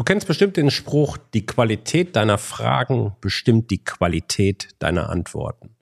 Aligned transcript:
Du 0.00 0.04
kennst 0.04 0.26
bestimmt 0.26 0.56
den 0.56 0.70
Spruch, 0.70 1.18
die 1.34 1.44
Qualität 1.44 2.16
deiner 2.16 2.38
Fragen 2.38 3.14
bestimmt 3.20 3.70
die 3.70 3.84
Qualität 3.84 4.74
deiner 4.78 5.10
Antworten. 5.10 5.76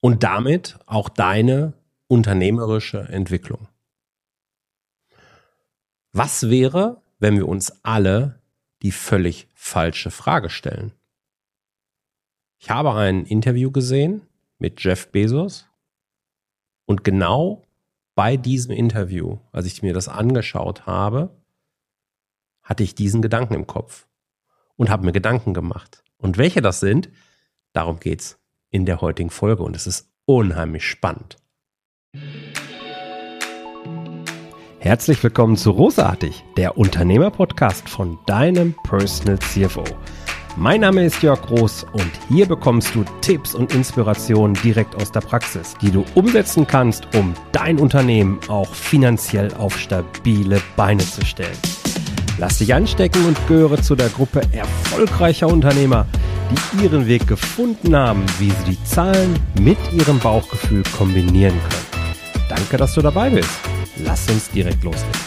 Und 0.00 0.22
damit 0.22 0.78
auch 0.86 1.10
deine 1.10 1.74
unternehmerische 2.06 3.00
Entwicklung. 3.00 3.68
Was 6.12 6.48
wäre, 6.48 7.02
wenn 7.18 7.36
wir 7.36 7.46
uns 7.46 7.84
alle 7.84 8.40
die 8.80 8.92
völlig 8.92 9.48
falsche 9.52 10.10
Frage 10.10 10.48
stellen? 10.48 10.92
Ich 12.58 12.70
habe 12.70 12.94
ein 12.94 13.26
Interview 13.26 13.70
gesehen 13.70 14.22
mit 14.58 14.82
Jeff 14.82 15.12
Bezos 15.12 15.66
und 16.86 17.04
genau 17.04 17.66
bei 18.14 18.38
diesem 18.38 18.72
Interview, 18.72 19.40
als 19.52 19.66
ich 19.66 19.82
mir 19.82 19.92
das 19.92 20.08
angeschaut 20.08 20.86
habe, 20.86 21.38
hatte 22.68 22.82
ich 22.82 22.94
diesen 22.94 23.22
Gedanken 23.22 23.54
im 23.54 23.66
Kopf 23.66 24.06
und 24.76 24.90
habe 24.90 25.06
mir 25.06 25.12
Gedanken 25.12 25.54
gemacht. 25.54 26.04
Und 26.18 26.36
welche 26.36 26.60
das 26.60 26.80
sind, 26.80 27.08
darum 27.72 27.98
geht's 27.98 28.38
in 28.68 28.84
der 28.84 29.00
heutigen 29.00 29.30
Folge 29.30 29.62
und 29.62 29.74
es 29.74 29.86
ist 29.86 30.10
unheimlich 30.26 30.84
spannend. 30.84 31.38
Herzlich 34.80 35.22
willkommen 35.22 35.56
zu 35.56 35.70
Rosartig, 35.70 36.44
der 36.58 36.76
Unternehmer-Podcast 36.76 37.88
von 37.88 38.18
deinem 38.26 38.74
Personal 38.84 39.38
CFO. 39.38 39.84
Mein 40.56 40.82
Name 40.82 41.06
ist 41.06 41.22
Jörg 41.22 41.40
Groß 41.40 41.84
und 41.92 42.10
hier 42.28 42.46
bekommst 42.46 42.94
du 42.94 43.04
Tipps 43.22 43.54
und 43.54 43.74
Inspirationen 43.74 44.54
direkt 44.62 44.94
aus 44.94 45.10
der 45.10 45.20
Praxis, 45.20 45.74
die 45.80 45.90
du 45.90 46.04
umsetzen 46.14 46.66
kannst, 46.66 47.14
um 47.14 47.32
dein 47.52 47.78
Unternehmen 47.78 48.38
auch 48.48 48.74
finanziell 48.74 49.54
auf 49.54 49.78
stabile 49.78 50.60
Beine 50.76 51.02
zu 51.02 51.24
stellen. 51.24 51.56
Lass 52.40 52.58
dich 52.58 52.72
anstecken 52.72 53.26
und 53.26 53.36
gehöre 53.48 53.82
zu 53.82 53.96
der 53.96 54.10
Gruppe 54.10 54.42
erfolgreicher 54.52 55.48
Unternehmer, 55.48 56.06
die 56.52 56.84
ihren 56.84 57.08
Weg 57.08 57.26
gefunden 57.26 57.96
haben, 57.96 58.24
wie 58.38 58.52
sie 58.52 58.76
die 58.76 58.84
Zahlen 58.84 59.36
mit 59.60 59.76
ihrem 59.92 60.20
Bauchgefühl 60.20 60.84
kombinieren 60.96 61.58
können. 61.58 62.14
Danke, 62.48 62.76
dass 62.76 62.94
du 62.94 63.02
dabei 63.02 63.30
bist. 63.30 63.50
Lass 64.04 64.30
uns 64.30 64.48
direkt 64.52 64.84
loslegen. 64.84 65.20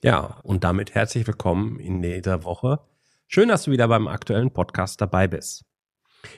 Ja, 0.00 0.38
und 0.44 0.62
damit 0.62 0.94
herzlich 0.94 1.26
willkommen 1.26 1.80
in 1.80 2.00
dieser 2.00 2.44
Woche. 2.44 2.78
Schön, 3.26 3.48
dass 3.48 3.64
du 3.64 3.72
wieder 3.72 3.88
beim 3.88 4.06
aktuellen 4.06 4.52
Podcast 4.52 5.00
dabei 5.00 5.26
bist. 5.26 5.64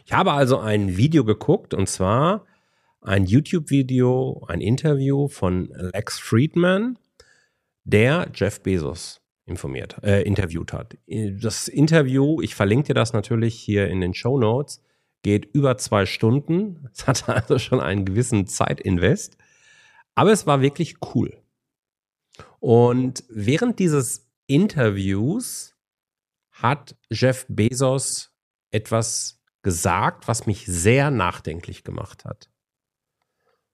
Ich 0.06 0.14
habe 0.14 0.32
also 0.32 0.58
ein 0.58 0.96
Video 0.96 1.26
geguckt 1.26 1.74
und 1.74 1.90
zwar 1.90 2.46
ein 3.00 3.26
YouTube-Video, 3.26 4.44
ein 4.48 4.60
Interview 4.60 5.28
von 5.28 5.68
Lex 5.92 6.18
Friedman, 6.18 6.98
der 7.84 8.30
Jeff 8.34 8.62
Bezos 8.62 9.20
informiert, 9.46 9.96
äh, 10.02 10.22
interviewt 10.22 10.72
hat. 10.72 10.96
Das 11.06 11.68
Interview, 11.68 12.40
ich 12.40 12.54
verlinke 12.54 12.88
dir 12.88 12.94
das 12.94 13.12
natürlich 13.12 13.54
hier 13.54 13.88
in 13.88 14.00
den 14.00 14.14
Show 14.14 14.38
Notes, 14.38 14.82
geht 15.22 15.44
über 15.52 15.76
zwei 15.76 16.06
Stunden. 16.06 16.88
Es 16.92 17.06
hat 17.06 17.28
also 17.28 17.58
schon 17.58 17.80
einen 17.80 18.04
gewissen 18.04 18.46
Zeitinvest. 18.46 19.36
Aber 20.14 20.32
es 20.32 20.46
war 20.46 20.60
wirklich 20.60 20.96
cool. 21.14 21.42
Und 22.58 23.24
während 23.28 23.78
dieses 23.78 24.30
Interviews 24.46 25.74
hat 26.50 26.96
Jeff 27.10 27.46
Bezos 27.48 28.34
etwas 28.70 29.40
gesagt, 29.62 30.28
was 30.28 30.46
mich 30.46 30.66
sehr 30.66 31.10
nachdenklich 31.10 31.84
gemacht 31.84 32.24
hat. 32.24 32.50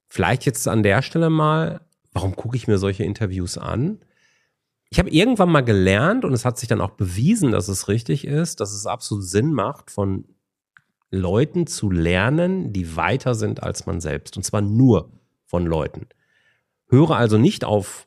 Vielleicht 0.09 0.47
jetzt 0.47 0.69
an 0.69 0.83
der 0.83 1.03
Stelle 1.03 1.31
mal, 1.31 1.81
warum 2.13 2.37
gucke 2.37 2.57
ich 2.57 2.69
mir 2.69 2.79
solche 2.79 3.05
Interviews 3.05 3.59
an? 3.59 3.99
Ich 4.89 4.99
habe 4.99 5.11
irgendwann 5.11 5.51
mal 5.51 5.65
gelernt 5.65 6.25
und 6.25 6.33
es 6.33 6.45
hat 6.45 6.59
sich 6.59 6.69
dann 6.69 6.81
auch 6.81 6.93
bewiesen, 6.93 7.51
dass 7.51 7.69
es 7.69 7.89
richtig 7.89 8.27
ist, 8.27 8.61
dass 8.61 8.73
es 8.73 8.87
absolut 8.87 9.25
Sinn 9.25 9.53
macht, 9.53 9.91
von 9.91 10.25
Leuten 11.11 11.67
zu 11.67 11.91
lernen, 11.91 12.73
die 12.73 12.97
weiter 12.97 13.35
sind 13.35 13.63
als 13.63 13.87
man 13.87 14.01
selbst. 14.01 14.37
Und 14.37 14.45
zwar 14.45 14.61
nur 14.61 15.11
von 15.47 15.67
Leuten. 15.67 16.07
Höre 16.89 17.13
also 17.13 17.39
nicht 17.39 17.65
auf 17.65 18.07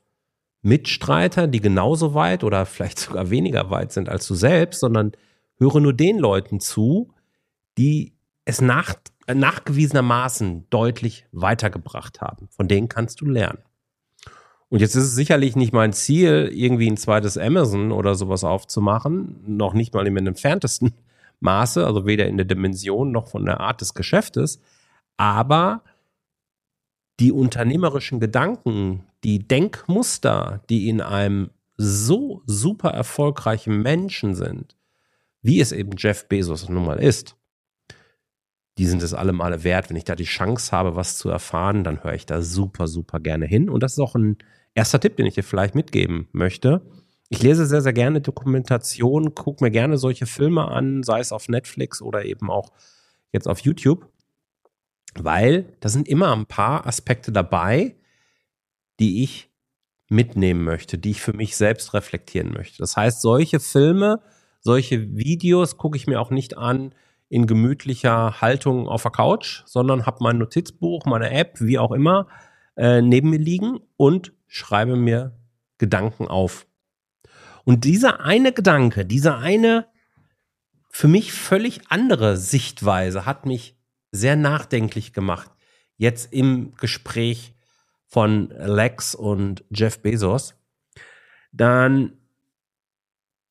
Mitstreiter, 0.61 1.47
die 1.47 1.61
genauso 1.61 2.13
weit 2.13 2.43
oder 2.43 2.65
vielleicht 2.65 2.99
sogar 2.99 3.29
weniger 3.29 3.69
weit 3.69 3.91
sind 3.91 4.09
als 4.09 4.27
du 4.27 4.35
selbst, 4.35 4.79
sondern 4.79 5.11
höre 5.57 5.79
nur 5.79 5.93
den 5.93 6.17
Leuten 6.17 6.59
zu, 6.59 7.13
die 7.77 8.13
es 8.45 8.61
nach 8.61 8.95
nachgewiesenermaßen 9.33 10.67
deutlich 10.69 11.25
weitergebracht 11.31 12.21
haben. 12.21 12.47
Von 12.49 12.67
denen 12.67 12.89
kannst 12.89 13.21
du 13.21 13.25
lernen. 13.25 13.59
Und 14.69 14.81
jetzt 14.81 14.95
ist 14.95 15.05
es 15.05 15.15
sicherlich 15.15 15.55
nicht 15.55 15.73
mein 15.73 15.93
Ziel, 15.93 16.51
irgendwie 16.53 16.89
ein 16.89 16.97
zweites 16.97 17.37
Amazon 17.37 17.91
oder 17.91 18.13
sowas 18.15 18.43
aufzumachen, 18.43 19.39
noch 19.45 19.73
nicht 19.73 19.93
mal 19.93 20.05
im 20.05 20.17
entferntesten 20.17 20.93
Maße, 21.39 21.85
also 21.85 22.05
weder 22.05 22.27
in 22.27 22.37
der 22.37 22.45
Dimension 22.45 23.11
noch 23.11 23.27
von 23.27 23.45
der 23.45 23.59
Art 23.61 23.81
des 23.81 23.93
Geschäftes, 23.93 24.61
aber 25.17 25.83
die 27.19 27.31
unternehmerischen 27.31 28.19
Gedanken, 28.19 29.05
die 29.23 29.39
Denkmuster, 29.39 30.61
die 30.69 30.87
in 30.87 31.01
einem 31.01 31.49
so 31.77 32.41
super 32.45 32.89
erfolgreichen 32.89 33.81
Menschen 33.81 34.35
sind, 34.35 34.75
wie 35.41 35.61
es 35.61 35.71
eben 35.71 35.91
Jeff 35.97 36.27
Bezos 36.27 36.69
nun 36.69 36.85
mal 36.85 36.99
ist, 36.99 37.35
die 38.79 38.85
sind 38.85 39.03
es 39.03 39.13
alle 39.13 39.37
wert. 39.37 39.89
Wenn 39.89 39.97
ich 39.97 40.05
da 40.05 40.15
die 40.15 40.23
Chance 40.23 40.71
habe, 40.71 40.95
was 40.95 41.17
zu 41.17 41.29
erfahren, 41.29 41.83
dann 41.83 42.01
höre 42.01 42.13
ich 42.13 42.25
da 42.25 42.41
super, 42.41 42.87
super 42.87 43.19
gerne 43.19 43.45
hin. 43.45 43.69
Und 43.69 43.83
das 43.83 43.93
ist 43.93 43.99
auch 43.99 44.15
ein 44.15 44.37
erster 44.73 45.01
Tipp, 45.01 45.17
den 45.17 45.25
ich 45.25 45.35
dir 45.35 45.43
vielleicht 45.43 45.75
mitgeben 45.75 46.29
möchte. 46.31 46.81
Ich 47.27 47.43
lese 47.43 47.65
sehr, 47.65 47.81
sehr 47.81 47.91
gerne 47.91 48.21
Dokumentationen, 48.21 49.35
gucke 49.35 49.65
mir 49.65 49.69
gerne 49.69 49.97
solche 49.97 50.25
Filme 50.25 50.69
an, 50.69 51.03
sei 51.03 51.19
es 51.19 51.33
auf 51.33 51.49
Netflix 51.49 52.01
oder 52.01 52.23
eben 52.23 52.49
auch 52.49 52.71
jetzt 53.33 53.49
auf 53.49 53.59
YouTube, 53.59 54.07
weil 55.15 55.65
da 55.81 55.89
sind 55.89 56.07
immer 56.07 56.33
ein 56.33 56.45
paar 56.45 56.87
Aspekte 56.87 57.33
dabei, 57.33 57.97
die 59.01 59.23
ich 59.23 59.51
mitnehmen 60.07 60.63
möchte, 60.63 60.97
die 60.97 61.11
ich 61.11 61.21
für 61.21 61.33
mich 61.33 61.57
selbst 61.57 61.93
reflektieren 61.93 62.53
möchte. 62.53 62.77
Das 62.77 62.95
heißt, 62.95 63.21
solche 63.21 63.59
Filme, 63.59 64.21
solche 64.61 65.17
Videos 65.17 65.75
gucke 65.75 65.97
ich 65.97 66.07
mir 66.07 66.21
auch 66.21 66.31
nicht 66.31 66.57
an, 66.57 66.95
in 67.29 67.47
gemütlicher 67.47 68.41
Haltung 68.41 68.87
auf 68.87 69.03
der 69.03 69.11
Couch, 69.11 69.63
sondern 69.65 70.05
habe 70.05 70.17
mein 70.21 70.39
Notizbuch, 70.39 71.05
meine 71.05 71.29
App, 71.29 71.61
wie 71.61 71.77
auch 71.77 71.91
immer, 71.91 72.27
äh, 72.75 73.01
neben 73.01 73.29
mir 73.29 73.39
liegen 73.39 73.79
und 73.97 74.33
schreibe 74.47 74.95
mir 74.95 75.37
Gedanken 75.77 76.27
auf. 76.27 76.65
Und 77.65 77.85
dieser 77.85 78.21
eine 78.21 78.51
Gedanke, 78.51 79.05
dieser 79.05 79.37
eine 79.37 79.85
für 80.89 81.07
mich 81.07 81.31
völlig 81.31 81.81
andere 81.89 82.35
Sichtweise 82.35 83.25
hat 83.25 83.45
mich 83.45 83.77
sehr 84.11 84.35
nachdenklich 84.35 85.13
gemacht. 85.13 85.51
Jetzt 85.97 86.33
im 86.33 86.73
Gespräch 86.75 87.53
von 88.07 88.49
Lex 88.49 89.13
und 89.13 89.63
Jeff 89.69 90.01
Bezos. 90.01 90.55
Dann 91.51 92.13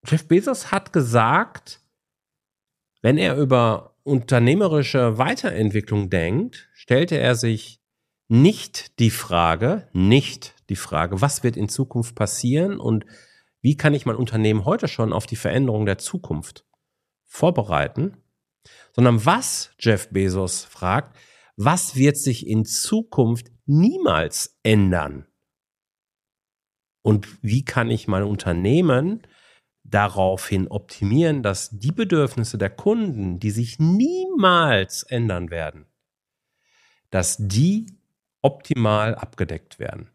Jeff 0.05 0.27
Bezos 0.27 0.73
hat 0.73 0.93
gesagt, 0.93 1.81
wenn 3.03 3.19
er 3.19 3.37
über 3.37 3.97
unternehmerische 4.03 5.19
Weiterentwicklung 5.19 6.11
denkt, 6.11 6.69
stellte 6.73 7.19
er 7.19 7.35
sich 7.35 7.81
nicht 8.29 8.99
die 8.99 9.11
Frage, 9.11 9.89
nicht 9.93 10.55
die 10.69 10.77
Frage, 10.77 11.21
was 11.21 11.43
wird 11.43 11.57
in 11.57 11.69
Zukunft 11.69 12.15
passieren 12.15 12.79
und 12.79 13.07
wie 13.61 13.77
kann 13.77 13.95
ich 13.95 14.07
mein 14.07 14.17
Unternehmen 14.17 14.65
heute 14.65 14.89
schon 14.89 15.13
auf 15.13 15.27
die 15.27 15.37
Veränderung 15.37 15.87
der 15.87 15.99
Zukunft 15.99 16.65
vorbereiten, 17.27 18.17
sondern 18.93 19.25
was 19.25 19.73
Jeff 19.79 20.11
Bezos 20.11 20.65
fragt, 20.65 21.17
was 21.57 21.97
wird 21.97 22.17
sich 22.17 22.47
in 22.47 22.65
Zukunft 22.65 23.49
niemals 23.67 24.59
ändern? 24.63 25.27
Und 27.03 27.27
wie 27.43 27.65
kann 27.65 27.91
ich 27.91 28.07
mein 28.07 28.23
Unternehmen 28.23 29.23
daraufhin 29.91 30.69
optimieren, 30.69 31.43
dass 31.43 31.71
die 31.71 31.93
Bedürfnisse 31.93 32.59
der 32.59 32.71
Kunden, 32.71 33.39
die 33.39 33.51
sich 33.51 33.79
niemals 33.79 35.03
ändern 35.03 35.51
werden, 35.51 35.87
dass 37.11 37.37
die 37.39 37.87
optimal 38.43 39.15
abgedeckt 39.15 39.79
werden. 39.79 40.11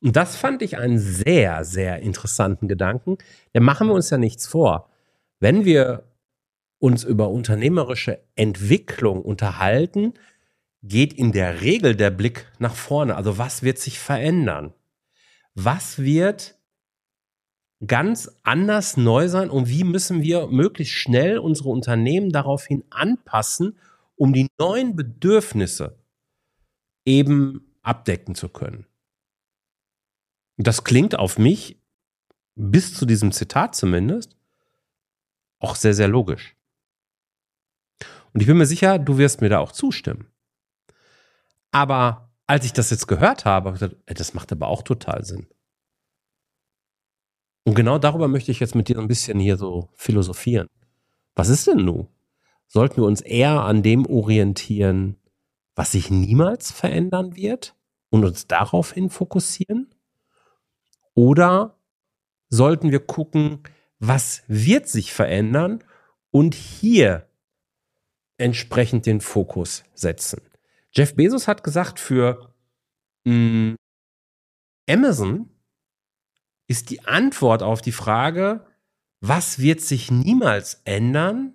Und 0.00 0.16
das 0.16 0.36
fand 0.36 0.62
ich 0.62 0.78
einen 0.78 0.98
sehr, 0.98 1.64
sehr 1.64 2.00
interessanten 2.00 2.68
Gedanken. 2.68 3.18
Denn 3.54 3.64
machen 3.64 3.88
wir 3.88 3.94
uns 3.94 4.10
ja 4.10 4.18
nichts 4.18 4.46
vor. 4.46 4.90
Wenn 5.40 5.64
wir 5.64 6.04
uns 6.78 7.02
über 7.04 7.30
unternehmerische 7.30 8.20
Entwicklung 8.36 9.22
unterhalten, 9.22 10.14
geht 10.82 11.12
in 11.12 11.32
der 11.32 11.60
Regel 11.60 11.96
der 11.96 12.10
Blick 12.10 12.46
nach 12.58 12.74
vorne. 12.74 13.16
Also 13.16 13.38
was 13.38 13.62
wird 13.62 13.78
sich 13.78 13.98
verändern? 13.98 14.72
Was 15.54 15.98
wird 15.98 16.57
ganz 17.86 18.30
anders 18.42 18.96
neu 18.96 19.28
sein 19.28 19.50
und 19.50 19.68
wie 19.68 19.84
müssen 19.84 20.22
wir 20.22 20.48
möglichst 20.48 20.94
schnell 20.94 21.38
unsere 21.38 21.68
Unternehmen 21.68 22.30
daraufhin 22.30 22.84
anpassen, 22.90 23.76
um 24.16 24.32
die 24.32 24.48
neuen 24.58 24.96
Bedürfnisse 24.96 25.96
eben 27.04 27.76
abdecken 27.82 28.34
zu 28.34 28.48
können. 28.48 28.86
Das 30.56 30.82
klingt 30.82 31.16
auf 31.16 31.38
mich, 31.38 31.80
bis 32.56 32.94
zu 32.94 33.06
diesem 33.06 33.30
Zitat 33.30 33.76
zumindest, 33.76 34.36
auch 35.60 35.76
sehr, 35.76 35.94
sehr 35.94 36.08
logisch. 36.08 36.56
Und 38.32 38.40
ich 38.40 38.46
bin 38.46 38.58
mir 38.58 38.66
sicher, 38.66 38.98
du 38.98 39.18
wirst 39.18 39.40
mir 39.40 39.48
da 39.48 39.60
auch 39.60 39.72
zustimmen. 39.72 40.26
Aber 41.70 42.32
als 42.46 42.64
ich 42.64 42.72
das 42.72 42.90
jetzt 42.90 43.06
gehört 43.06 43.44
habe, 43.44 43.68
habe 43.68 43.76
ich 43.76 43.80
gesagt, 43.80 44.20
das 44.20 44.34
macht 44.34 44.50
aber 44.52 44.66
auch 44.66 44.82
total 44.82 45.24
Sinn. 45.24 45.46
Und 47.68 47.74
genau 47.74 47.98
darüber 47.98 48.28
möchte 48.28 48.50
ich 48.50 48.60
jetzt 48.60 48.74
mit 48.74 48.88
dir 48.88 48.98
ein 48.98 49.08
bisschen 49.08 49.38
hier 49.38 49.58
so 49.58 49.90
philosophieren. 49.94 50.68
Was 51.34 51.50
ist 51.50 51.66
denn 51.66 51.84
nun? 51.84 52.08
Sollten 52.66 52.96
wir 52.96 53.04
uns 53.04 53.20
eher 53.20 53.60
an 53.60 53.82
dem 53.82 54.06
orientieren, 54.06 55.18
was 55.74 55.92
sich 55.92 56.10
niemals 56.10 56.72
verändern 56.72 57.36
wird 57.36 57.76
und 58.08 58.24
uns 58.24 58.46
daraufhin 58.46 59.10
fokussieren? 59.10 59.94
Oder 61.12 61.76
sollten 62.48 62.90
wir 62.90 63.00
gucken, 63.00 63.64
was 63.98 64.44
wird 64.46 64.88
sich 64.88 65.12
verändern 65.12 65.84
und 66.30 66.54
hier 66.54 67.28
entsprechend 68.38 69.04
den 69.04 69.20
Fokus 69.20 69.84
setzen? 69.92 70.40
Jeff 70.90 71.14
Bezos 71.16 71.46
hat 71.46 71.62
gesagt, 71.62 72.00
für 72.00 72.54
mh, 73.24 73.34
mm, 73.34 73.76
Amazon 74.88 75.50
ist 76.68 76.90
die 76.90 77.04
Antwort 77.06 77.62
auf 77.62 77.80
die 77.80 77.92
Frage, 77.92 78.66
was 79.20 79.58
wird 79.58 79.80
sich 79.80 80.10
niemals 80.10 80.80
ändern, 80.84 81.54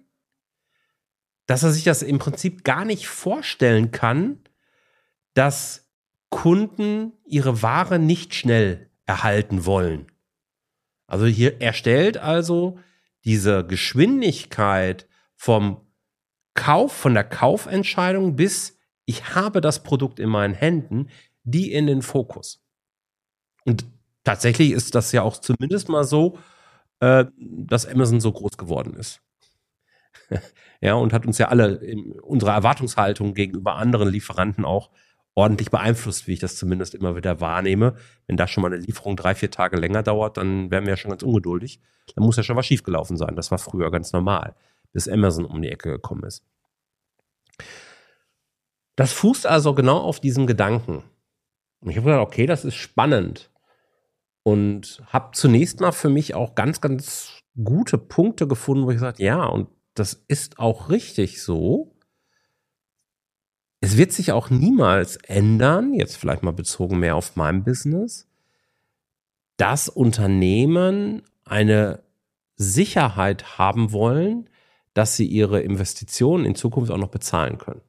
dass 1.45 1.63
er 1.63 1.71
sich 1.71 1.83
das 1.85 2.01
im 2.01 2.19
Prinzip 2.19 2.63
gar 2.63 2.83
nicht 2.83 3.07
vorstellen 3.07 3.91
kann, 3.91 4.39
dass 5.33 5.89
Kunden 6.29 7.13
ihre 7.25 7.61
Ware 7.61 7.99
nicht 7.99 8.33
schnell 8.33 8.89
erhalten 9.05 9.65
wollen. 9.65 10.07
Also 11.07 11.25
hier 11.25 11.61
erstellt 11.61 12.17
also 12.17 12.79
diese 13.23 13.65
Geschwindigkeit 13.65 15.07
vom 15.35 15.81
Kauf, 16.55 16.91
von 16.91 17.13
der 17.13 17.23
Kaufentscheidung 17.23 18.35
bis 18.35 18.77
ich 19.05 19.35
habe 19.35 19.61
das 19.61 19.83
Produkt 19.83 20.19
in 20.19 20.29
meinen 20.29 20.53
Händen, 20.53 21.09
die 21.43 21.73
in 21.73 21.87
den 21.87 22.01
Fokus. 22.01 22.63
Und 23.65 23.85
tatsächlich 24.23 24.71
ist 24.71 24.95
das 24.95 25.11
ja 25.11 25.21
auch 25.21 25.37
zumindest 25.37 25.89
mal 25.89 26.03
so, 26.03 26.37
äh, 26.99 27.25
dass 27.37 27.85
Amazon 27.85 28.21
so 28.21 28.31
groß 28.31 28.57
geworden 28.57 28.93
ist. 28.93 29.21
ja, 30.81 30.93
und 30.95 31.13
hat 31.13 31.25
uns 31.25 31.37
ja 31.37 31.49
alle 31.49 31.75
in 31.75 32.19
unserer 32.19 32.53
Erwartungshaltung 32.53 33.33
gegenüber 33.33 33.75
anderen 33.75 34.09
Lieferanten 34.09 34.65
auch 34.65 34.89
ordentlich 35.35 35.71
beeinflusst, 35.71 36.27
wie 36.27 36.33
ich 36.33 36.39
das 36.39 36.55
zumindest 36.55 36.93
immer 36.95 37.15
wieder 37.15 37.41
wahrnehme. 37.41 37.95
Wenn 38.27 38.37
da 38.37 38.47
schon 38.47 38.61
mal 38.61 38.71
eine 38.71 38.81
Lieferung 38.81 39.15
drei, 39.15 39.35
vier 39.35 39.51
Tage 39.51 39.77
länger 39.77 40.03
dauert, 40.03 40.37
dann 40.37 40.69
wären 40.69 40.85
wir 40.85 40.91
ja 40.91 40.97
schon 40.97 41.11
ganz 41.11 41.23
ungeduldig. 41.23 41.79
Dann 42.15 42.23
muss 42.23 42.37
ja 42.37 42.43
schon 42.43 42.55
was 42.55 42.65
schiefgelaufen 42.65 43.17
sein. 43.17 43.35
Das 43.35 43.49
war 43.49 43.57
früher 43.57 43.89
ganz 43.91 44.13
normal, 44.13 44.55
bis 44.91 45.07
Amazon 45.07 45.45
um 45.45 45.61
die 45.61 45.69
Ecke 45.69 45.89
gekommen 45.89 46.23
ist. 46.23 46.43
Das 48.95 49.11
fußt 49.11 49.47
also 49.47 49.73
genau 49.73 49.97
auf 49.97 50.19
diesem 50.19 50.45
Gedanken. 50.45 51.03
Und 51.79 51.89
ich 51.89 51.97
habe 51.97 52.05
gedacht, 52.05 52.27
okay, 52.27 52.45
das 52.45 52.63
ist 52.63 52.75
spannend. 52.75 53.51
Und 54.43 55.01
habe 55.07 55.31
zunächst 55.33 55.79
mal 55.79 55.93
für 55.93 56.09
mich 56.09 56.35
auch 56.35 56.55
ganz, 56.55 56.81
ganz 56.81 57.41
gute 57.63 57.97
Punkte 57.97 58.47
gefunden, 58.47 58.85
wo 58.85 58.91
ich 58.91 58.97
gesagt 58.97 59.19
ja, 59.19 59.45
und 59.45 59.69
das 59.93 60.23
ist 60.27 60.59
auch 60.59 60.89
richtig 60.89 61.41
so. 61.41 61.95
Es 63.79 63.97
wird 63.97 64.11
sich 64.11 64.31
auch 64.31 64.49
niemals 64.49 65.17
ändern, 65.17 65.93
jetzt 65.93 66.17
vielleicht 66.17 66.43
mal 66.43 66.51
bezogen 66.51 66.99
mehr 66.99 67.15
auf 67.15 67.35
mein 67.35 67.63
Business, 67.63 68.27
dass 69.57 69.89
Unternehmen 69.89 71.23
eine 71.45 72.03
Sicherheit 72.55 73.57
haben 73.57 73.91
wollen, 73.91 74.49
dass 74.93 75.15
sie 75.15 75.25
ihre 75.25 75.61
Investitionen 75.61 76.45
in 76.45 76.55
Zukunft 76.55 76.91
auch 76.91 76.97
noch 76.97 77.09
bezahlen 77.09 77.57
können. 77.57 77.81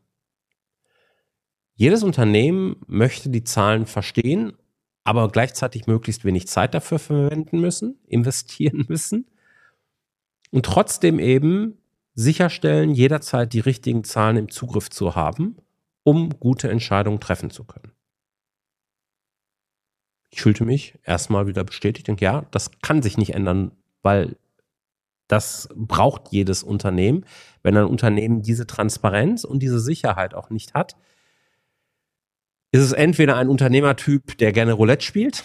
Jedes 1.77 2.03
Unternehmen 2.03 2.77
möchte 2.87 3.31
die 3.31 3.45
Zahlen 3.45 3.87
verstehen, 3.87 4.55
aber 5.05 5.29
gleichzeitig 5.29 5.87
möglichst 5.87 6.25
wenig 6.25 6.49
Zeit 6.49 6.75
dafür 6.75 6.99
verwenden 6.99 7.61
müssen, 7.61 7.99
investieren 8.07 8.87
müssen 8.89 9.27
und 10.51 10.67
trotzdem 10.67 11.19
eben 11.19 11.79
sicherstellen, 12.15 12.95
jederzeit 12.95 13.53
die 13.53 13.61
richtigen 13.61 14.05
Zahlen 14.05 14.37
im 14.37 14.51
Zugriff 14.51 14.89
zu 14.91 15.15
haben 15.15 15.57
um 16.05 16.39
gute 16.39 16.71
Entscheidungen 16.71 17.19
treffen 17.19 17.51
zu 17.51 17.65
können. 17.65 17.91
Ich 20.31 20.43
fühlte 20.43 20.65
mich 20.65 20.99
erstmal 21.03 21.47
wieder 21.47 21.65
bestätigt 21.65 22.09
und 22.09 22.21
ja, 22.21 22.43
das 22.51 22.71
kann 22.83 23.03
sich 23.03 23.17
nicht 23.17 23.35
ändern, 23.35 23.73
weil 24.03 24.37
das 25.27 25.69
braucht 25.75 26.33
jedes 26.33 26.63
Unternehmen. 26.63 27.25
Wenn 27.63 27.77
ein 27.77 27.87
Unternehmen 27.87 28.43
diese 28.43 28.67
Transparenz 28.67 29.45
und 29.45 29.61
diese 29.61 29.81
Sicherheit 29.81 30.35
auch 30.35 30.51
nicht 30.51 30.75
hat, 30.75 30.97
ist 32.75 32.81
es 32.81 32.91
entweder 32.91 33.37
ein 33.37 33.49
Unternehmertyp, 33.49 34.37
der 34.39 34.51
gerne 34.51 34.73
Roulette 34.73 35.05
spielt, 35.05 35.45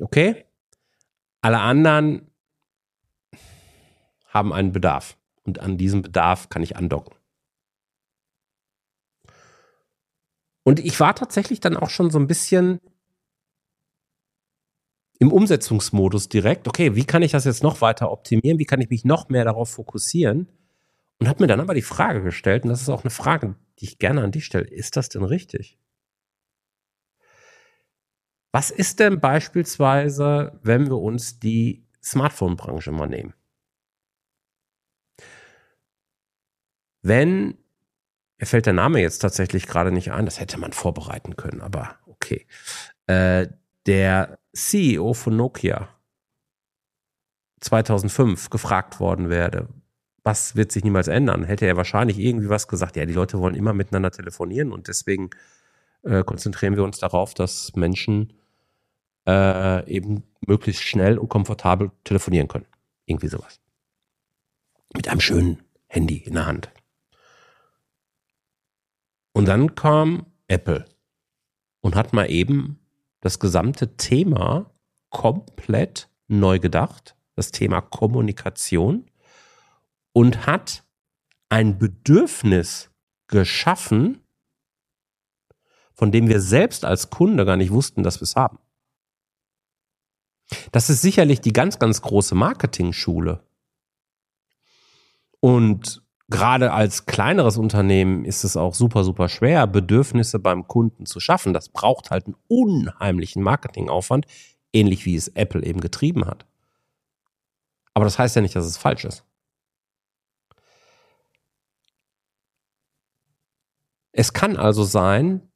okay, 0.00 0.44
alle 1.40 1.60
anderen 1.60 2.30
haben 4.26 4.52
einen 4.52 4.72
Bedarf 4.72 5.16
und 5.44 5.60
an 5.60 5.78
diesem 5.78 6.02
Bedarf 6.02 6.50
kann 6.50 6.62
ich 6.62 6.76
andocken. 6.76 7.16
Und 10.62 10.78
ich 10.78 11.00
war 11.00 11.14
tatsächlich 11.14 11.60
dann 11.60 11.74
auch 11.74 11.88
schon 11.88 12.10
so 12.10 12.18
ein 12.18 12.26
bisschen 12.26 12.80
im 15.18 15.32
Umsetzungsmodus 15.32 16.28
direkt. 16.28 16.68
Okay, 16.68 16.94
wie 16.94 17.06
kann 17.06 17.22
ich 17.22 17.32
das 17.32 17.46
jetzt 17.46 17.62
noch 17.62 17.80
weiter 17.80 18.12
optimieren? 18.12 18.58
Wie 18.58 18.66
kann 18.66 18.82
ich 18.82 18.90
mich 18.90 19.06
noch 19.06 19.30
mehr 19.30 19.46
darauf 19.46 19.70
fokussieren? 19.70 20.52
Und 21.18 21.28
habe 21.28 21.42
mir 21.42 21.46
dann 21.46 21.60
aber 21.60 21.72
die 21.72 21.80
Frage 21.80 22.22
gestellt, 22.22 22.64
und 22.64 22.68
das 22.68 22.82
ist 22.82 22.90
auch 22.90 23.04
eine 23.04 23.10
Frage, 23.10 23.56
die 23.78 23.86
ich 23.86 23.98
gerne 23.98 24.22
an 24.22 24.32
dich 24.32 24.44
stelle, 24.44 24.66
ist 24.66 24.98
das 24.98 25.08
denn 25.08 25.24
richtig? 25.24 25.78
Was 28.52 28.70
ist 28.70 29.00
denn 29.00 29.20
beispielsweise, 29.20 30.58
wenn 30.62 30.86
wir 30.86 30.98
uns 30.98 31.38
die 31.38 31.86
Smartphone-Branche 32.02 32.92
mal 32.92 33.08
nehmen? 33.08 33.34
Wenn 37.02 37.58
mir 38.38 38.46
fällt 38.46 38.66
der 38.66 38.72
Name 38.72 39.00
jetzt 39.00 39.18
tatsächlich 39.18 39.66
gerade 39.66 39.90
nicht 39.90 40.12
ein, 40.12 40.24
das 40.24 40.38
hätte 40.38 40.58
man 40.58 40.72
vorbereiten 40.72 41.36
können, 41.36 41.60
aber 41.60 41.96
okay. 42.06 42.46
Äh, 43.06 43.48
der 43.86 44.38
CEO 44.52 45.14
von 45.14 45.36
Nokia 45.36 45.88
2005 47.60 48.50
gefragt 48.50 49.00
worden 49.00 49.28
werde, 49.28 49.68
was 50.22 50.54
wird 50.54 50.70
sich 50.70 50.84
niemals 50.84 51.08
ändern, 51.08 51.44
hätte 51.44 51.66
er 51.66 51.76
wahrscheinlich 51.76 52.18
irgendwie 52.18 52.48
was 52.48 52.68
gesagt. 52.68 52.96
Ja, 52.96 53.06
die 53.06 53.14
Leute 53.14 53.40
wollen 53.40 53.54
immer 53.54 53.72
miteinander 53.72 54.10
telefonieren 54.10 54.72
und 54.72 54.86
deswegen 54.86 55.30
äh, 56.08 56.24
konzentrieren 56.24 56.76
wir 56.76 56.84
uns 56.84 56.98
darauf, 56.98 57.34
dass 57.34 57.74
Menschen 57.76 58.32
äh, 59.26 59.88
eben 59.90 60.24
möglichst 60.46 60.82
schnell 60.82 61.18
und 61.18 61.28
komfortabel 61.28 61.90
telefonieren 62.04 62.48
können. 62.48 62.66
Irgendwie 63.06 63.28
sowas. 63.28 63.60
Mit 64.94 65.08
einem 65.08 65.20
schönen 65.20 65.62
Handy 65.86 66.16
in 66.16 66.34
der 66.34 66.46
Hand. 66.46 66.70
Und 69.32 69.46
dann 69.46 69.74
kam 69.74 70.26
Apple 70.48 70.86
und 71.80 71.94
hat 71.94 72.12
mal 72.12 72.30
eben 72.30 72.80
das 73.20 73.38
gesamte 73.38 73.96
Thema 73.96 74.70
komplett 75.10 76.08
neu 76.26 76.58
gedacht, 76.58 77.16
das 77.34 77.50
Thema 77.50 77.80
Kommunikation 77.80 79.10
und 80.12 80.46
hat 80.46 80.84
ein 81.48 81.78
Bedürfnis 81.78 82.90
geschaffen, 83.28 84.20
von 85.98 86.12
dem 86.12 86.28
wir 86.28 86.40
selbst 86.40 86.84
als 86.84 87.10
Kunde 87.10 87.44
gar 87.44 87.56
nicht 87.56 87.72
wussten, 87.72 88.04
dass 88.04 88.20
wir 88.20 88.22
es 88.22 88.36
haben. 88.36 88.60
Das 90.70 90.88
ist 90.88 91.02
sicherlich 91.02 91.40
die 91.40 91.52
ganz, 91.52 91.80
ganz 91.80 92.00
große 92.00 92.36
Marketing-Schule. 92.36 93.42
Und 95.40 96.02
gerade 96.28 96.72
als 96.72 97.06
kleineres 97.06 97.58
Unternehmen 97.58 98.24
ist 98.24 98.44
es 98.44 98.56
auch 98.56 98.74
super, 98.74 99.02
super 99.02 99.28
schwer, 99.28 99.66
Bedürfnisse 99.66 100.38
beim 100.38 100.68
Kunden 100.68 101.04
zu 101.04 101.18
schaffen. 101.18 101.52
Das 101.52 101.68
braucht 101.68 102.12
halt 102.12 102.26
einen 102.26 102.36
unheimlichen 102.46 103.42
Marketingaufwand, 103.42 104.26
ähnlich 104.72 105.04
wie 105.04 105.16
es 105.16 105.26
Apple 105.28 105.64
eben 105.64 105.80
getrieben 105.80 106.26
hat. 106.26 106.46
Aber 107.92 108.04
das 108.04 108.20
heißt 108.20 108.36
ja 108.36 108.42
nicht, 108.42 108.54
dass 108.54 108.66
es 108.66 108.76
falsch 108.76 109.04
ist. 109.04 109.24
Es 114.12 114.32
kann 114.32 114.56
also 114.56 114.84
sein, 114.84 115.47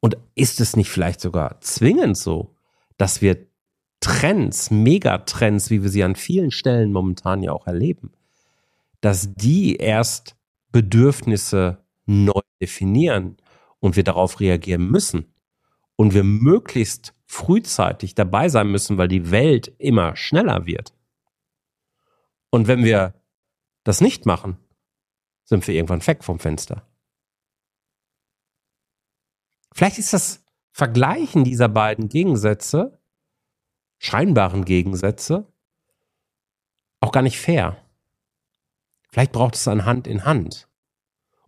und 0.00 0.16
ist 0.34 0.60
es 0.60 0.76
nicht 0.76 0.90
vielleicht 0.90 1.20
sogar 1.20 1.60
zwingend 1.60 2.16
so, 2.16 2.54
dass 2.96 3.22
wir 3.22 3.46
Trends, 4.00 4.70
Megatrends, 4.70 5.70
wie 5.70 5.82
wir 5.82 5.90
sie 5.90 6.02
an 6.02 6.16
vielen 6.16 6.50
Stellen 6.50 6.92
momentan 6.92 7.42
ja 7.42 7.52
auch 7.52 7.66
erleben, 7.66 8.12
dass 9.02 9.34
die 9.34 9.76
erst 9.76 10.36
Bedürfnisse 10.72 11.84
neu 12.06 12.40
definieren 12.60 13.36
und 13.78 13.96
wir 13.96 14.04
darauf 14.04 14.40
reagieren 14.40 14.90
müssen 14.90 15.34
und 15.96 16.14
wir 16.14 16.24
möglichst 16.24 17.14
frühzeitig 17.26 18.14
dabei 18.14 18.48
sein 18.48 18.70
müssen, 18.70 18.98
weil 18.98 19.08
die 19.08 19.30
Welt 19.30 19.72
immer 19.78 20.16
schneller 20.16 20.66
wird. 20.66 20.94
Und 22.50 22.66
wenn 22.66 22.84
wir 22.84 23.14
das 23.84 24.00
nicht 24.00 24.26
machen, 24.26 24.56
sind 25.44 25.66
wir 25.66 25.74
irgendwann 25.74 26.06
weg 26.06 26.24
vom 26.24 26.38
Fenster. 26.38 26.86
Vielleicht 29.74 29.98
ist 29.98 30.12
das 30.12 30.44
Vergleichen 30.72 31.44
dieser 31.44 31.68
beiden 31.68 32.08
Gegensätze, 32.08 33.00
scheinbaren 33.98 34.64
Gegensätze, 34.64 35.52
auch 37.00 37.12
gar 37.12 37.22
nicht 37.22 37.38
fair. 37.38 37.76
Vielleicht 39.10 39.32
braucht 39.32 39.56
es 39.56 39.66
ein 39.68 39.84
Hand 39.84 40.06
in 40.06 40.24
Hand. 40.24 40.68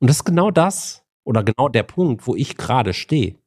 Und 0.01 0.09
das 0.09 0.17
ist 0.17 0.25
genau 0.25 0.51
das 0.51 1.05
oder 1.25 1.45
genau 1.45 1.69
der 1.69 1.85
Punkt, 1.85 2.27
wo 2.27 2.35
ich 2.35 2.57
gerade 2.57 2.93
stehe. 2.93 3.39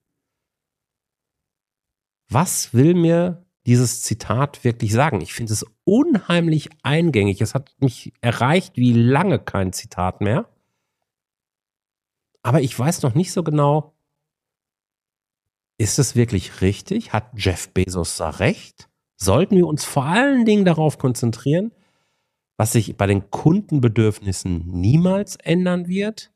Was 2.29 2.73
will 2.73 2.93
mir 2.93 3.45
dieses 3.65 4.01
Zitat 4.03 4.63
wirklich 4.63 4.93
sagen? 4.93 5.21
Ich 5.21 5.33
finde 5.33 5.53
es 5.53 5.65
unheimlich 5.83 6.69
eingängig. 6.83 7.41
Es 7.41 7.55
hat 7.55 7.75
mich 7.79 8.13
erreicht 8.21 8.77
wie 8.77 8.93
lange 8.93 9.39
kein 9.39 9.73
Zitat 9.73 10.21
mehr. 10.21 10.47
Aber 12.41 12.61
ich 12.61 12.77
weiß 12.77 13.01
noch 13.01 13.15
nicht 13.15 13.33
so 13.33 13.43
genau, 13.43 13.94
ist 15.77 15.99
es 15.99 16.15
wirklich 16.15 16.61
richtig? 16.61 17.13
Hat 17.13 17.31
Jeff 17.35 17.69
Bezos 17.69 18.17
da 18.17 18.29
recht? 18.29 18.89
Sollten 19.17 19.55
wir 19.55 19.67
uns 19.67 19.85
vor 19.85 20.05
allen 20.05 20.45
Dingen 20.45 20.65
darauf 20.65 20.97
konzentrieren, 20.97 21.71
was 22.57 22.71
sich 22.73 22.95
bei 22.95 23.07
den 23.07 23.29
Kundenbedürfnissen 23.29 24.65
niemals 24.67 25.35
ändern 25.37 25.87
wird? 25.87 26.31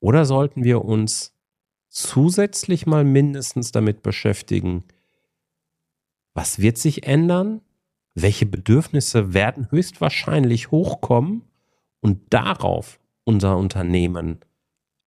Oder 0.00 0.24
sollten 0.24 0.64
wir 0.64 0.84
uns 0.84 1.34
zusätzlich 1.88 2.86
mal 2.86 3.04
mindestens 3.04 3.72
damit 3.72 4.02
beschäftigen, 4.02 4.84
was 6.34 6.58
wird 6.58 6.78
sich 6.78 7.06
ändern? 7.06 7.60
Welche 8.14 8.46
Bedürfnisse 8.46 9.34
werden 9.34 9.70
höchstwahrscheinlich 9.70 10.70
hochkommen 10.70 11.42
und 12.00 12.32
darauf 12.32 13.00
unser 13.24 13.56
Unternehmen 13.56 14.40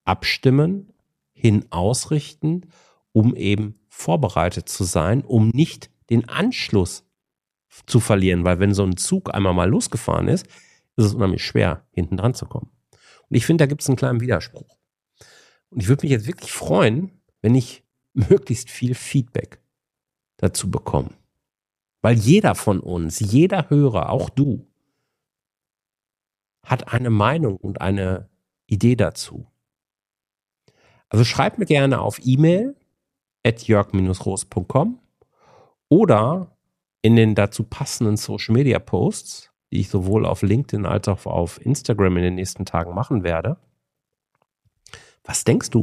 abstimmen, 0.03 0.93
hin 1.39 1.65
ausrichten, 1.69 2.61
um 3.11 3.35
eben 3.35 3.79
vorbereitet 3.89 4.67
zu 4.67 4.83
sein, 4.83 5.23
um 5.23 5.49
nicht 5.49 5.91
den 6.09 6.27
Anschluss 6.27 7.05
zu 7.85 7.99
verlieren, 7.99 8.43
weil 8.43 8.59
wenn 8.59 8.73
so 8.73 8.83
ein 8.83 8.97
Zug 8.97 9.33
einmal 9.33 9.53
mal 9.53 9.69
losgefahren 9.69 10.27
ist, 10.27 10.47
ist 10.95 11.05
es 11.05 11.13
unheimlich 11.13 11.45
schwer, 11.45 11.85
hinten 11.91 12.17
dran 12.17 12.33
zu 12.33 12.47
kommen. 12.47 12.71
Und 13.29 13.35
ich 13.35 13.45
finde, 13.45 13.63
da 13.63 13.65
gibt 13.67 13.81
es 13.81 13.87
einen 13.87 13.97
kleinen 13.97 14.19
Widerspruch. 14.19 14.77
Und 15.69 15.81
ich 15.81 15.87
würde 15.87 16.03
mich 16.03 16.11
jetzt 16.11 16.27
wirklich 16.27 16.51
freuen, 16.51 17.11
wenn 17.41 17.53
ich 17.53 17.83
möglichst 18.13 18.71
viel 18.71 18.95
Feedback 18.95 19.61
dazu 20.37 20.71
bekomme. 20.71 21.11
Weil 22.01 22.17
jeder 22.17 22.55
von 22.55 22.79
uns, 22.79 23.19
jeder 23.19 23.69
Hörer, 23.69 24.09
auch 24.09 24.29
du, 24.29 24.65
hat 26.63 26.91
eine 26.93 27.09
Meinung 27.11 27.57
und 27.57 27.81
eine 27.81 28.29
Idee 28.65 28.95
dazu. 28.95 29.47
Also 31.09 31.23
schreib 31.23 31.57
mir 31.57 31.65
gerne 31.65 32.01
auf 32.01 32.19
E-Mail 32.23 32.75
at 33.45 33.63
jörg-roos.com 33.63 34.99
oder 35.89 36.57
in 37.01 37.15
den 37.15 37.35
dazu 37.35 37.63
passenden 37.63 38.17
Social 38.17 38.53
Media 38.53 38.79
Posts, 38.79 39.51
die 39.71 39.79
ich 39.79 39.89
sowohl 39.89 40.25
auf 40.25 40.41
LinkedIn 40.41 40.85
als 40.85 41.07
auch 41.07 41.25
auf 41.25 41.63
Instagram 41.65 42.17
in 42.17 42.23
den 42.23 42.35
nächsten 42.35 42.65
Tagen 42.65 42.93
machen 42.93 43.23
werde. 43.23 43.57
Was 45.23 45.43
denkst 45.43 45.69
du? 45.69 45.81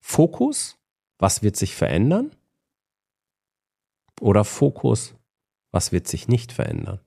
Fokus, 0.00 0.78
was 1.18 1.42
wird 1.42 1.56
sich 1.56 1.74
verändern? 1.74 2.34
Oder 4.20 4.44
Fokus, 4.44 5.14
was 5.70 5.92
wird 5.92 6.08
sich 6.08 6.28
nicht 6.28 6.52
verändern? 6.52 7.00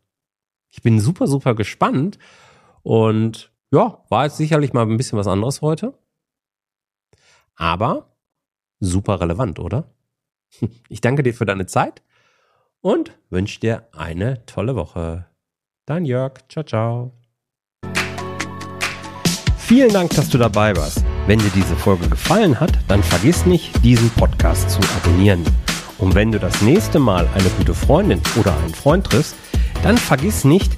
Ich 0.71 0.81
bin 0.81 0.99
super, 0.99 1.27
super 1.27 1.53
gespannt 1.53 2.17
und 2.81 3.52
ja, 3.73 4.03
war 4.09 4.25
jetzt 4.25 4.37
sicherlich 4.37 4.71
mal 4.73 4.85
ein 4.85 4.97
bisschen 4.97 5.17
was 5.17 5.25
anderes 5.25 5.61
heute. 5.61 5.97
Aber 7.55 8.15
super 8.79 9.19
relevant, 9.19 9.59
oder? 9.59 9.85
Ich 10.89 11.01
danke 11.01 11.23
dir 11.23 11.33
für 11.33 11.47
deine 11.47 11.65
Zeit 11.65 12.03
und 12.81 13.17
wünsche 13.31 13.59
dir 13.59 13.87
eine 13.91 14.45
tolle 14.45 14.75
Woche. 14.75 15.25
Dein 15.87 16.05
Jörg. 16.05 16.33
Ciao, 16.47 16.63
ciao. 16.63 17.11
Vielen 19.57 19.91
Dank, 19.91 20.11
dass 20.11 20.29
du 20.29 20.37
dabei 20.37 20.75
warst. 20.75 21.03
Wenn 21.25 21.39
dir 21.39 21.49
diese 21.55 21.75
Folge 21.75 22.07
gefallen 22.07 22.59
hat, 22.59 22.77
dann 22.87 23.01
vergiss 23.01 23.47
nicht, 23.47 23.83
diesen 23.83 24.11
Podcast 24.11 24.69
zu 24.69 24.79
abonnieren. 24.97 25.43
Und 25.97 26.13
wenn 26.13 26.31
du 26.31 26.39
das 26.39 26.61
nächste 26.61 26.99
Mal 26.99 27.27
eine 27.33 27.49
gute 27.57 27.73
Freundin 27.73 28.21
oder 28.39 28.55
einen 28.55 28.75
Freund 28.75 29.07
triffst, 29.07 29.35
dann 29.81 29.97
vergiss 29.97 30.43
nicht, 30.43 30.77